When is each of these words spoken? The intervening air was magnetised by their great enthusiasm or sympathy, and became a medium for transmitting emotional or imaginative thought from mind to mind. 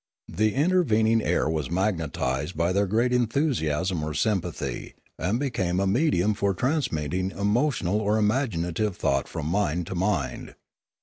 The 0.29 0.55
intervening 0.55 1.21
air 1.21 1.47
was 1.47 1.69
magnetised 1.69 2.57
by 2.57 2.73
their 2.73 2.87
great 2.87 3.13
enthusiasm 3.13 4.03
or 4.03 4.15
sympathy, 4.15 4.95
and 5.19 5.39
became 5.39 5.79
a 5.79 5.85
medium 5.85 6.33
for 6.33 6.55
transmitting 6.55 7.29
emotional 7.29 8.01
or 8.01 8.17
imaginative 8.17 8.97
thought 8.97 9.27
from 9.27 9.45
mind 9.45 9.85
to 9.85 9.93
mind. 9.93 10.55